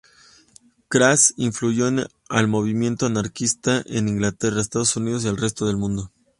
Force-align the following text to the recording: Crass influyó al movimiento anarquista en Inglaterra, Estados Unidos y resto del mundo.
Crass 0.87 1.35
influyó 1.37 1.87
al 2.29 2.47
movimiento 2.47 3.05
anarquista 3.05 3.83
en 3.85 4.09
Inglaterra, 4.09 4.59
Estados 4.59 4.95
Unidos 4.95 5.25
y 5.25 5.29
resto 5.29 5.67
del 5.67 5.77
mundo. 5.77 6.09